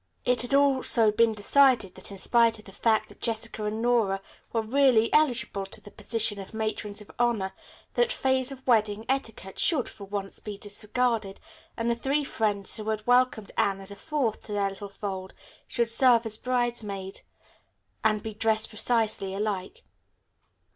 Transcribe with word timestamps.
It 0.25 0.41
had 0.41 0.55
also 0.55 1.11
been 1.11 1.33
decided 1.33 1.93
that 1.93 2.09
in 2.11 2.17
spite 2.17 2.57
of 2.57 2.65
the 2.65 2.71
fact 2.71 3.09
that 3.09 3.21
Jessica 3.21 3.65
and 3.65 3.83
Nora 3.83 4.19
were 4.51 4.63
really 4.63 5.13
eligible 5.13 5.67
to 5.67 5.79
the 5.79 5.91
position 5.91 6.39
of 6.39 6.55
matrons 6.55 7.01
of 7.01 7.11
honor, 7.19 7.53
that 7.93 8.11
phase 8.11 8.51
of 8.51 8.65
wedding 8.65 9.05
etiquette 9.07 9.59
should, 9.59 9.87
for 9.87 10.05
once, 10.05 10.39
be 10.39 10.57
disregarded, 10.57 11.39
and 11.77 11.87
the 11.87 11.93
three 11.93 12.23
friends 12.23 12.77
who 12.77 12.89
had 12.89 13.05
welcomed 13.05 13.51
Anne 13.59 13.79
as 13.79 13.91
a 13.91 13.95
fourth 13.95 14.43
to 14.45 14.53
their 14.53 14.69
little 14.69 14.89
fold 14.89 15.35
should 15.67 15.87
serve 15.87 16.25
as 16.25 16.35
bridesmaids 16.35 17.21
and 18.03 18.23
be 18.23 18.33
dressed 18.33 18.69
precisely 18.69 19.35
alike. 19.35 19.83